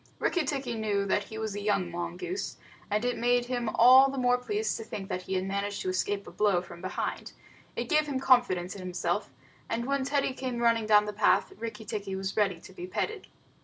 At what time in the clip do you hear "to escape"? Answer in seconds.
5.83-6.25